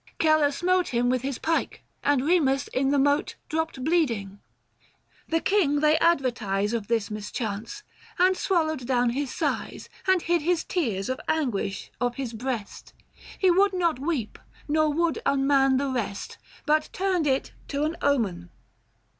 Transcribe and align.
Celer 0.19 0.49
smote 0.49 0.87
Him 0.87 1.09
with 1.11 1.21
his 1.21 1.37
pike, 1.37 1.83
and 2.03 2.23
Kemus 2.23 2.67
in 2.69 2.89
the 2.89 2.97
moat 2.97 3.35
Dropped 3.49 3.83
bleeding. 3.83 4.39
The 5.29 5.39
king 5.39 5.79
they 5.81 5.95
advertise 5.99 6.73
Of 6.73 6.87
this 6.87 7.11
mischance, 7.11 7.83
who 8.17 8.33
swallowed 8.33 8.87
down 8.87 9.11
his 9.11 9.29
sighs, 9.31 9.89
980 10.07 10.11
And 10.11 10.21
hid 10.23 10.41
his 10.41 10.63
tears 10.63 11.07
and 11.07 11.21
anguish 11.27 11.91
of 12.01 12.15
his 12.15 12.33
breast; 12.33 12.95
He 13.37 13.51
would 13.51 13.73
not 13.75 13.99
weep 13.99 14.39
nor 14.67 14.91
would 14.91 15.21
unman 15.23 15.77
the 15.77 15.89
rest, 15.91 16.39
But 16.65 16.89
turned 16.91 17.27
it 17.27 17.51
to 17.67 17.83
an 17.83 17.95
omen. 18.01 18.49